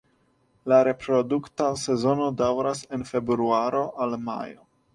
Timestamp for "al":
4.07-4.21